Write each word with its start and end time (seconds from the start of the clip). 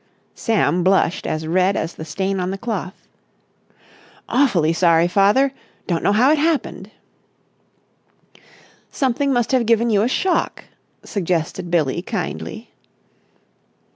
Sam 0.33 0.83
blushed 0.83 1.27
as 1.27 1.45
red 1.45 1.75
as 1.77 1.93
the 1.93 2.05
stain 2.05 2.39
on 2.39 2.49
the 2.49 2.57
cloth. 2.57 3.07
"Awfully 4.27 4.73
sorry, 4.73 5.07
father! 5.07 5.53
Don't 5.85 6.01
know 6.01 6.11
how 6.11 6.31
it 6.31 6.39
happened." 6.39 6.89
"Something 8.89 9.31
must 9.31 9.51
have 9.51 9.67
given 9.67 9.91
you 9.91 10.01
a 10.01 10.07
shock," 10.07 10.63
suggested 11.05 11.69
Billie 11.69 12.01
kindly. 12.01 12.71